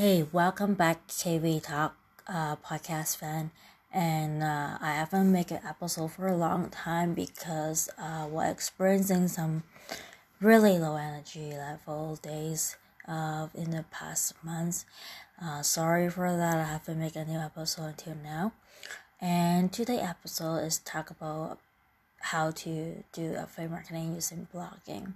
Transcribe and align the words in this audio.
Hey, 0.00 0.24
welcome 0.30 0.74
back 0.74 1.08
to 1.08 1.12
KV 1.12 1.60
Talk 1.60 1.96
uh, 2.28 2.54
podcast 2.54 3.16
fan. 3.16 3.50
And 3.92 4.44
uh, 4.44 4.78
I 4.80 4.92
haven't 4.92 5.32
made 5.32 5.50
an 5.50 5.58
episode 5.66 6.12
for 6.12 6.28
a 6.28 6.36
long 6.36 6.70
time 6.70 7.14
because 7.14 7.88
uh, 7.98 8.28
we're 8.30 8.48
experiencing 8.48 9.26
some 9.26 9.64
really 10.40 10.78
low 10.78 10.94
energy 10.94 11.50
level 11.50 12.14
days 12.14 12.76
uh, 13.08 13.48
in 13.56 13.72
the 13.72 13.84
past 13.90 14.34
months. 14.44 14.86
Uh, 15.42 15.62
sorry 15.62 16.08
for 16.08 16.36
that. 16.36 16.58
I 16.58 16.70
haven't 16.74 17.00
made 17.00 17.16
a 17.16 17.24
new 17.24 17.40
episode 17.40 17.86
until 17.86 18.14
now. 18.22 18.52
And 19.20 19.72
today 19.72 19.98
episode 19.98 20.58
is 20.58 20.78
talk 20.78 21.10
about 21.10 21.58
how 22.20 22.52
to 22.52 23.02
do 23.12 23.34
affiliate 23.36 23.72
marketing 23.72 24.14
using 24.14 24.46
blogging. 24.54 25.14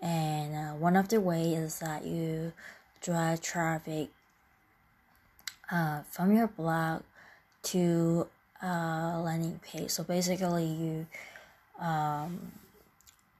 And 0.00 0.54
uh, 0.54 0.72
one 0.72 0.96
of 0.96 1.08
the 1.08 1.20
ways 1.20 1.58
is 1.58 1.78
that 1.80 2.06
you 2.06 2.54
drive 3.00 3.40
traffic 3.40 4.08
uh, 5.70 6.02
from 6.10 6.34
your 6.36 6.48
blog 6.48 7.02
to 7.62 8.26
a 8.62 9.20
landing 9.22 9.60
page. 9.62 9.90
So 9.90 10.04
basically, 10.04 10.66
you 10.66 11.06
um, 11.78 12.52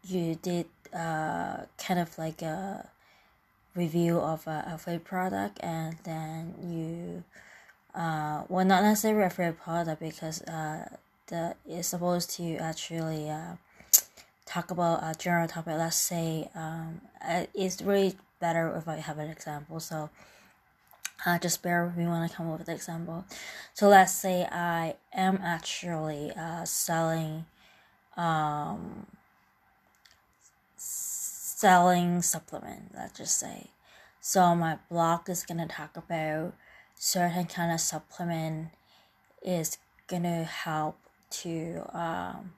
you 0.07 0.37
did 0.37 0.67
uh, 0.95 1.59
kind 1.79 2.01
of 2.01 2.17
like 2.19 2.43
a 2.43 2.89
review 3.75 4.19
of 4.19 4.47
a 4.47 4.65
affiliate 4.75 5.05
product, 5.05 5.59
and 5.63 5.97
then 6.05 6.55
you 6.63 7.25
uh, 7.95 8.45
well, 8.49 8.65
not 8.65 8.83
necessarily 8.83 9.25
affiliate 9.25 9.59
product 9.59 10.01
because 10.01 10.43
uh, 10.43 10.89
the 11.27 11.55
is 11.67 11.87
supposed 11.87 12.31
to 12.31 12.57
actually 12.57 13.29
uh, 13.29 13.57
talk 14.47 14.71
about 14.71 15.01
a 15.03 15.19
general 15.19 15.49
topic. 15.49 15.75
Let's 15.77 15.97
say 15.97 16.49
um, 16.55 17.01
it's 17.55 17.83
really 17.83 18.17
better 18.41 18.75
if 18.77 18.89
I 18.89 18.97
have 18.97 19.19
an 19.19 19.31
example. 19.31 19.79
So 19.81 20.11
uh, 21.25 21.39
just 21.39 21.63
bear 21.63 21.85
with 21.85 21.97
me 21.97 22.05
when 22.05 22.23
I 22.23 22.29
come 22.29 22.51
up 22.51 22.59
with 22.59 22.67
the 22.67 22.75
example. 22.75 23.25
So 23.75 23.89
let's 23.89 24.15
say 24.15 24.45
I 24.51 24.97
am 25.13 25.39
actually 25.43 26.33
uh, 26.33 26.65
selling 26.65 27.45
um, 28.17 29.07
selling 30.77 32.23
supplement. 32.23 32.93
Let's 32.95 33.19
just 33.19 33.39
say. 33.39 33.71
So 34.21 34.55
my 34.55 34.79
blog 34.91 35.29
is 35.29 35.45
gonna 35.45 35.69
talk 35.69 35.97
about 35.97 36.55
certain 36.95 37.47
kind 37.47 37.73
of 37.73 37.81
supplement 37.81 38.69
is 39.43 39.79
gonna 40.07 40.45
help 40.45 40.99
to 41.31 41.85
um, 41.93 42.53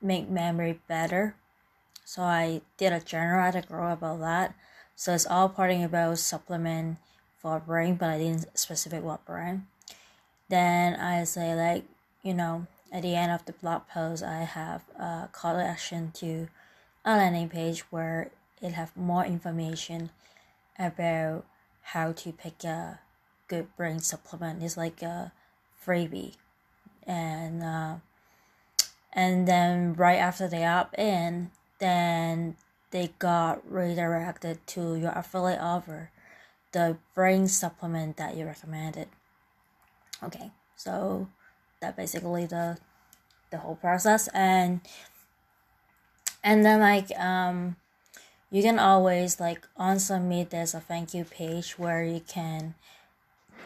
make 0.00 0.28
memory 0.28 0.80
better. 0.88 1.34
So 2.10 2.22
I 2.22 2.62
did 2.76 2.92
a 2.92 2.98
general 2.98 3.38
article 3.38 3.86
about 3.86 4.18
that. 4.18 4.54
So 4.96 5.14
it's 5.14 5.28
all 5.28 5.48
parting 5.48 5.84
about 5.84 6.18
supplement 6.18 6.98
for 7.38 7.60
brain, 7.60 7.94
but 7.94 8.08
I 8.08 8.18
didn't 8.18 8.58
specific 8.58 9.04
what 9.04 9.24
brand. 9.24 9.66
Then 10.48 10.96
I 10.96 11.22
say 11.22 11.54
like, 11.54 11.84
you 12.24 12.34
know, 12.34 12.66
at 12.90 13.02
the 13.02 13.14
end 13.14 13.30
of 13.30 13.44
the 13.44 13.52
blog 13.52 13.82
post, 13.86 14.24
I 14.24 14.42
have 14.42 14.82
a 14.98 15.28
call 15.30 15.54
to 15.54 15.62
action 15.62 16.10
to 16.14 16.48
a 17.04 17.16
landing 17.16 17.48
page 17.48 17.82
where 17.92 18.32
it 18.60 18.72
have 18.72 18.96
more 18.96 19.24
information 19.24 20.10
about 20.80 21.44
how 21.94 22.10
to 22.10 22.32
pick 22.32 22.64
a 22.64 22.98
good 23.46 23.68
brain 23.76 24.00
supplement. 24.00 24.64
It's 24.64 24.76
like 24.76 25.00
a 25.00 25.30
freebie, 25.86 26.34
and 27.06 27.62
uh, 27.62 27.94
and 29.12 29.46
then 29.46 29.94
right 29.94 30.18
after 30.18 30.48
they 30.48 30.64
opt 30.64 30.98
in, 30.98 31.52
then 31.80 32.56
they 32.90 33.10
got 33.18 33.68
redirected 33.70 34.64
to 34.68 34.96
your 34.96 35.12
affiliate 35.12 35.60
offer, 35.60 36.10
the 36.72 36.96
brain 37.14 37.48
supplement 37.48 38.16
that 38.16 38.36
you 38.36 38.44
recommended. 38.44 39.08
Okay, 40.22 40.50
so 40.76 41.28
that 41.80 41.96
basically 41.96 42.46
the 42.46 42.78
the 43.50 43.58
whole 43.58 43.74
process 43.74 44.28
and 44.28 44.80
and 46.44 46.64
then 46.64 46.80
like 46.80 47.10
um 47.18 47.76
you 48.50 48.62
can 48.62 48.78
always 48.78 49.40
like 49.40 49.66
on 49.76 49.98
submit 49.98 50.50
there's 50.50 50.74
a 50.74 50.80
thank 50.80 51.14
you 51.14 51.24
page 51.24 51.78
where 51.78 52.04
you 52.04 52.20
can 52.20 52.74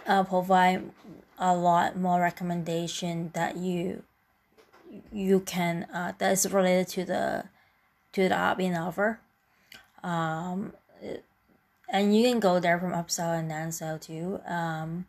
uh, 0.07 0.23
provide 0.23 0.91
a 1.39 1.55
lot 1.55 1.97
more 1.97 2.21
recommendation 2.21 3.31
that 3.35 3.57
you 3.57 4.03
you 5.13 5.41
can 5.41 5.85
uh, 5.93 6.13
that 6.19 6.33
is 6.33 6.51
related 6.53 6.89
to 6.89 7.05
the 7.05 7.45
to 8.15 8.29
the 8.29 8.37
opt-in 8.37 8.75
offer 8.75 9.21
um, 10.03 10.73
and 11.89 12.17
you 12.17 12.29
can 12.29 12.41
go 12.41 12.59
there 12.59 12.79
from 12.79 12.93
upsell 12.93 13.39
and 13.39 13.51
downsell 13.51 14.01
too. 14.01 14.41
Um, 14.47 15.07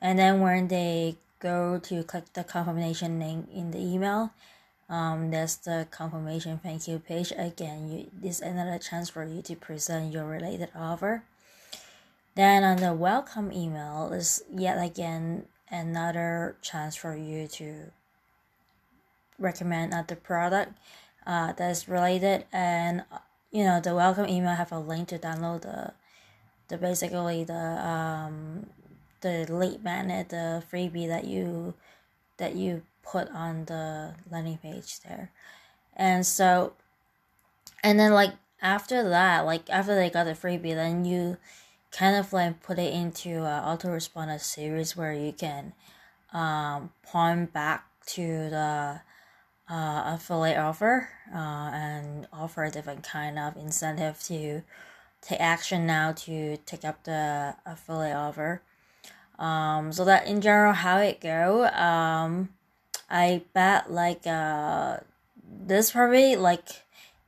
and 0.00 0.18
then 0.18 0.40
when 0.40 0.68
they 0.68 1.16
go 1.40 1.78
to 1.78 2.02
click 2.04 2.32
the 2.34 2.44
confirmation 2.44 3.18
link 3.18 3.48
in 3.52 3.70
the 3.70 3.78
email 3.78 4.32
um, 4.90 5.30
there's 5.30 5.56
the 5.56 5.86
confirmation 5.92 6.58
thank 6.58 6.88
you 6.88 6.98
page. 6.98 7.32
Again 7.36 7.90
you 7.90 8.10
this 8.12 8.36
is 8.36 8.42
another 8.42 8.78
chance 8.78 9.08
for 9.08 9.24
you 9.24 9.40
to 9.42 9.54
present 9.54 10.12
your 10.12 10.24
related 10.24 10.70
offer. 10.74 11.22
Then 12.34 12.64
on 12.64 12.78
the 12.78 12.92
welcome 12.92 13.52
email 13.52 14.12
is 14.12 14.42
yet 14.52 14.84
again 14.84 15.46
another 15.70 16.56
chance 16.60 16.96
for 16.96 17.16
you 17.16 17.46
to 17.46 17.92
recommend 19.38 19.94
other 19.94 20.16
product 20.16 20.72
uh, 21.26 21.52
that's 21.52 21.88
related. 21.88 22.46
And 22.52 23.04
you 23.50 23.64
know 23.64 23.80
the 23.80 23.94
welcome 23.94 24.28
email 24.28 24.54
have 24.54 24.72
a 24.72 24.78
link 24.78 25.08
to 25.08 25.18
download 25.18 25.62
the 25.62 25.92
the 26.68 26.78
basically 26.78 27.44
the 27.44 27.54
um 27.54 28.66
the 29.22 29.46
lead 29.52 29.82
magnet 29.82 30.28
the 30.28 30.62
freebie 30.70 31.08
that 31.08 31.24
you 31.24 31.74
that 32.38 32.54
you 32.54 32.82
put 33.02 33.28
on 33.30 33.64
the 33.66 34.14
landing 34.30 34.58
page 34.58 35.00
there. 35.00 35.30
And 35.96 36.24
so 36.24 36.74
and 37.82 37.98
then 37.98 38.12
like 38.12 38.32
after 38.62 39.08
that 39.08 39.40
like 39.40 39.68
after 39.70 39.94
they 39.94 40.10
got 40.10 40.24
the 40.24 40.32
freebie 40.32 40.74
then 40.74 41.04
you 41.04 41.36
kind 41.90 42.16
of 42.16 42.32
like 42.32 42.62
put 42.62 42.78
it 42.78 42.92
into 42.92 43.42
a 43.42 43.62
autoresponder 43.66 44.40
series 44.40 44.96
where 44.96 45.12
you 45.12 45.32
can 45.32 45.72
um, 46.32 46.90
point 47.02 47.52
back 47.52 47.86
to 48.06 48.50
the 48.50 49.00
uh, 49.70 50.02
affiliate 50.06 50.58
offer 50.58 51.08
uh, 51.32 51.70
and 51.72 52.26
offer 52.32 52.64
a 52.64 52.70
different 52.70 53.04
kind 53.04 53.38
of 53.38 53.56
incentive 53.56 54.20
to 54.24 54.62
take 55.22 55.40
action 55.40 55.86
now 55.86 56.12
to 56.12 56.56
take 56.66 56.84
up 56.84 57.04
the 57.04 57.54
affiliate 57.64 58.16
offer. 58.16 58.62
Um, 59.38 59.92
so 59.92 60.04
that 60.04 60.26
in 60.26 60.40
general 60.40 60.72
how 60.72 60.98
it 60.98 61.20
go. 61.20 61.66
Um, 61.66 62.50
I 63.08 63.42
bet 63.54 63.90
like 63.90 64.26
uh, 64.26 64.98
this 65.48 65.92
probably 65.92 66.36
like 66.36 66.68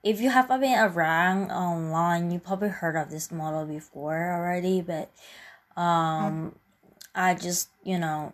if 0.03 0.21
you 0.21 0.31
have 0.31 0.49
been 0.49 0.79
around 0.79 1.51
online, 1.51 2.31
you 2.31 2.39
probably 2.39 2.69
heard 2.69 2.97
of 2.97 3.11
this 3.11 3.31
model 3.31 3.65
before 3.65 4.33
already. 4.33 4.83
But 4.83 5.11
um, 5.77 6.57
I 7.15 7.35
just 7.35 7.69
you 7.85 7.99
know 7.99 8.33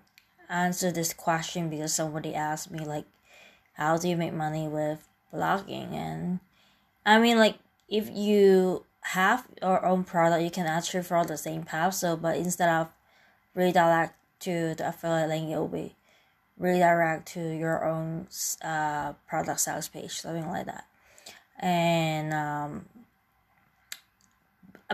answer 0.48 0.91
this 0.91 1.12
question 1.12 1.68
because 1.68 1.94
somebody 1.94 2.34
asked 2.34 2.70
me 2.70 2.84
like 2.84 3.04
how 3.78 3.97
do 3.97 4.09
you 4.09 4.16
make 4.16 4.34
money 4.34 4.69
with 4.69 5.09
blogging? 5.33 5.93
And 5.94 6.41
i 7.06 7.19
mean 7.19 7.39
like 7.39 7.56
if 7.89 8.11
you 8.11 8.84
have 9.00 9.47
your 9.62 9.87
own 9.87 10.05
product 10.05 10.43
you 10.43 10.50
can 10.50 10.66
actually 10.66 11.03
follow 11.03 11.25
the 11.25 11.39
same 11.39 11.62
path. 11.62 11.94
So 11.94 12.16
but 12.16 12.37
instead 12.37 12.69
of 12.69 12.89
redirect 13.55 14.15
to 14.41 14.75
the 14.75 14.89
affiliate 14.89 15.28
link 15.31 15.50
it 15.50 15.56
will 15.56 15.69
be 15.69 15.97
redirect 16.59 17.28
to 17.34 17.41
your 17.41 17.84
own 17.87 18.27
uh, 18.62 19.12
product 19.27 19.61
sales 19.61 19.89
page 19.89 20.12
something 20.21 20.49
like 20.49 20.66
that. 20.66 20.84
And 21.59 22.34
um 22.34 22.87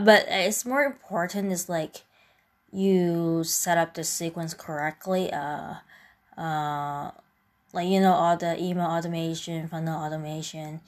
but 0.00 0.26
it's 0.28 0.64
more 0.66 0.82
important 0.84 1.52
is 1.52 1.68
like 1.68 2.02
you 2.72 3.44
set 3.44 3.78
up 3.78 3.94
the 3.94 4.04
sequence 4.04 4.52
correctly 4.54 5.32
uh 5.32 5.74
uh 6.36 7.10
like 7.74 7.88
you 7.88 8.00
know 8.00 8.12
all 8.12 8.36
the 8.36 8.60
email 8.62 8.86
automation 8.86 9.68
funnel 9.68 10.02
automation 10.02 10.80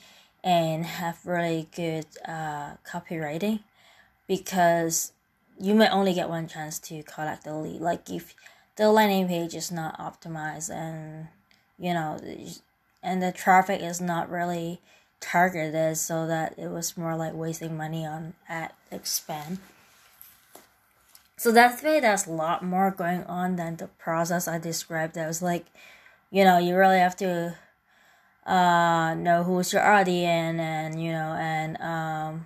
and 0.42 0.86
have 0.86 1.18
really 1.26 1.68
good 1.74 2.06
uh, 2.26 2.74
copywriting. 2.88 3.60
Because 4.26 5.12
you 5.60 5.74
may 5.74 5.88
only 5.88 6.14
get 6.14 6.28
one 6.28 6.48
chance 6.48 6.78
to 6.80 7.02
collect 7.02 7.44
the 7.44 7.54
lead. 7.54 7.80
Like 7.80 8.08
if 8.10 8.34
the 8.76 8.90
landing 8.90 9.28
page 9.28 9.54
is 9.54 9.70
not 9.70 9.98
optimized 9.98 10.70
and 10.70 11.28
you 11.78 11.92
know 11.92 12.18
and 13.02 13.22
the 13.22 13.32
traffic 13.32 13.80
is 13.82 14.00
not 14.00 14.30
really 14.30 14.80
targeted 15.20 15.96
so 15.96 16.26
that 16.26 16.58
it 16.58 16.68
was 16.68 16.96
more 16.96 17.16
like 17.16 17.34
wasting 17.34 17.76
money 17.76 18.04
on 18.06 18.34
ad 18.48 18.72
expand 18.90 19.58
so 21.38 21.52
that's 21.52 21.82
why 21.82 22.00
there's 22.00 22.26
a 22.26 22.32
lot 22.32 22.64
more 22.64 22.90
going 22.90 23.24
on 23.24 23.56
than 23.56 23.76
the 23.76 23.88
process 23.88 24.48
i 24.48 24.58
described. 24.58 25.14
That 25.14 25.26
was 25.26 25.42
like 25.42 25.66
you 26.36 26.44
know 26.44 26.58
you 26.58 26.76
really 26.76 26.98
have 26.98 27.16
to 27.16 27.56
uh 28.44 29.14
know 29.14 29.42
who's 29.42 29.72
your 29.72 29.82
audience 29.82 30.60
and 30.60 31.02
you 31.02 31.10
know 31.10 31.32
and 31.40 31.80
um 31.80 32.44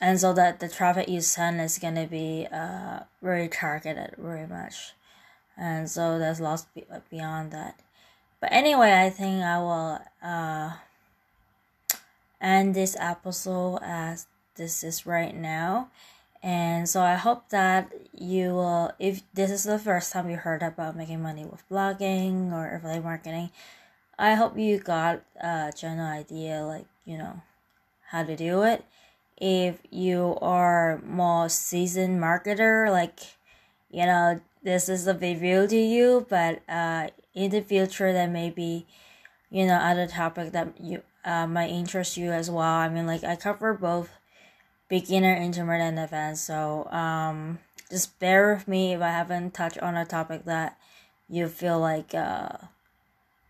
and 0.00 0.18
so 0.18 0.32
that 0.32 0.58
the 0.58 0.68
traffic 0.68 1.08
you 1.08 1.20
send 1.20 1.60
is 1.60 1.78
gonna 1.78 2.08
be 2.08 2.48
uh 2.50 2.98
very 3.22 3.46
targeted 3.46 4.16
very 4.18 4.48
much, 4.48 4.94
and 5.56 5.88
so 5.88 6.18
there's 6.18 6.40
lots 6.40 6.66
beyond 7.08 7.52
that. 7.52 7.78
But 8.40 8.50
anyway, 8.52 8.92
I 9.06 9.10
think 9.10 9.44
I 9.44 9.58
will 9.58 10.00
uh 10.20 10.72
end 12.40 12.74
this 12.74 12.96
episode 12.98 13.78
as 13.80 14.26
this 14.56 14.82
is 14.82 15.06
right 15.06 15.36
now. 15.36 15.88
And 16.42 16.88
so 16.88 17.02
I 17.02 17.14
hope 17.14 17.50
that 17.50 17.92
you 18.12 18.54
will, 18.54 18.90
if 18.98 19.22
this 19.32 19.50
is 19.50 19.62
the 19.62 19.78
first 19.78 20.12
time 20.12 20.28
you 20.28 20.36
heard 20.36 20.62
about 20.62 20.96
making 20.96 21.22
money 21.22 21.44
with 21.44 21.68
blogging 21.68 22.52
or 22.52 22.74
affiliate 22.74 23.04
marketing, 23.04 23.50
I 24.18 24.34
hope 24.34 24.58
you 24.58 24.78
got 24.78 25.22
a 25.40 25.72
general 25.76 26.08
idea, 26.08 26.64
like, 26.64 26.86
you 27.04 27.16
know, 27.16 27.42
how 28.10 28.24
to 28.24 28.36
do 28.36 28.62
it. 28.62 28.84
If 29.36 29.78
you 29.90 30.36
are 30.42 31.00
more 31.06 31.48
seasoned 31.48 32.20
marketer, 32.20 32.90
like, 32.90 33.20
you 33.90 34.06
know, 34.06 34.40
this 34.64 34.88
is 34.88 35.06
a 35.06 35.14
review 35.14 35.66
to 35.68 35.76
you, 35.76 36.26
but 36.28 36.60
uh, 36.68 37.08
in 37.34 37.50
the 37.50 37.60
future, 37.60 38.12
there 38.12 38.28
may 38.28 38.50
be, 38.50 38.86
you 39.50 39.66
know, 39.66 39.74
other 39.74 40.06
topic 40.06 40.52
that 40.52 40.80
you 40.80 41.02
uh, 41.24 41.46
might 41.46 41.70
interest 41.70 42.16
you 42.16 42.32
as 42.32 42.50
well. 42.50 42.62
I 42.62 42.88
mean, 42.88 43.06
like, 43.06 43.24
I 43.24 43.36
cover 43.36 43.74
both 43.74 44.10
beginner, 44.88 45.34
intermediate, 45.34 45.88
and 45.88 45.98
advanced, 45.98 46.44
so 46.44 46.86
um, 46.90 47.58
just 47.90 48.18
bear 48.18 48.54
with 48.54 48.68
me 48.68 48.94
if 48.94 49.00
I 49.00 49.10
haven't 49.10 49.54
touched 49.54 49.78
on 49.78 49.96
a 49.96 50.04
topic 50.04 50.44
that 50.44 50.78
you 51.28 51.48
feel 51.48 51.78
like 51.78 52.14
uh, 52.14 52.48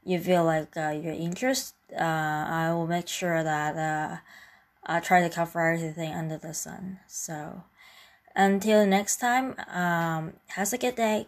you 0.04 0.18
feel 0.18 0.44
like 0.44 0.76
uh, 0.76 0.90
you're 0.90 1.12
interested, 1.12 1.76
uh, 1.96 2.02
I 2.02 2.72
will 2.72 2.86
make 2.86 3.08
sure 3.08 3.42
that 3.42 3.76
uh, 3.76 4.16
I 4.84 5.00
try 5.00 5.20
to 5.20 5.30
cover 5.30 5.72
everything 5.72 6.12
under 6.12 6.38
the 6.38 6.54
sun. 6.54 6.98
So 7.06 7.64
until 8.34 8.86
next 8.86 9.18
time, 9.18 9.54
um, 9.68 10.34
have 10.48 10.72
a 10.72 10.78
good 10.78 10.96
day. 10.96 11.26